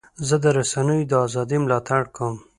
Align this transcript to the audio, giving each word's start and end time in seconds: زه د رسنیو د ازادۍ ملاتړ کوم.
زه 0.27 0.35
د 0.43 0.45
رسنیو 0.57 1.09
د 1.11 1.13
ازادۍ 1.25 1.57
ملاتړ 1.63 2.01
کوم. 2.15 2.35